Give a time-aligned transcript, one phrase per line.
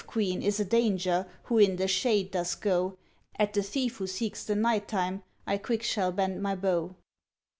[0.07, 2.97] Queen, is a danger who in the shade docs go,
[3.37, 6.95] At the thief who seeks the night time I quick shall bend mv bow.'